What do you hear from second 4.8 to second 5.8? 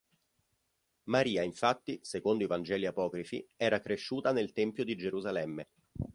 di Gerusalemme.